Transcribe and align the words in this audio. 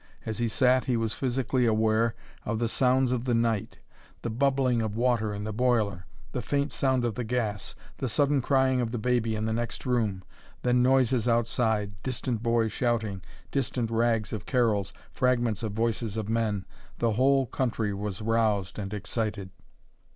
As 0.25 0.39
he 0.39 0.47
sat 0.47 0.85
he 0.85 0.97
was 0.97 1.13
physically 1.13 1.67
aware 1.67 2.15
of 2.43 2.57
the 2.57 2.67
sounds 2.67 3.11
of 3.11 3.25
the 3.25 3.35
night: 3.35 3.77
the 4.23 4.31
bubbling 4.31 4.81
of 4.81 4.95
water 4.95 5.31
in 5.31 5.43
the 5.43 5.53
boiler, 5.53 6.07
the 6.31 6.41
faint 6.41 6.71
sound 6.71 7.05
of 7.05 7.13
the 7.13 7.23
gas, 7.23 7.75
the 7.99 8.09
sudden 8.09 8.41
crying 8.41 8.81
of 8.81 8.91
the 8.91 8.97
baby 8.97 9.35
in 9.35 9.45
the 9.45 9.53
next 9.53 9.85
room, 9.85 10.23
then 10.63 10.81
noises 10.81 11.27
outside, 11.27 12.01
distant 12.01 12.41
boys 12.41 12.71
shouting, 12.71 13.21
distant 13.51 13.91
rags 13.91 14.33
of 14.33 14.47
carols, 14.47 14.91
fragments 15.11 15.61
of 15.61 15.73
voices 15.73 16.17
of 16.17 16.27
men. 16.27 16.65
The 16.97 17.11
whole 17.11 17.45
country 17.45 17.93
was 17.93 18.23
roused 18.23 18.79
and 18.79 18.91
excited. 18.95 19.51